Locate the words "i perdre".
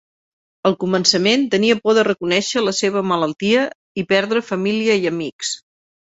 4.03-4.41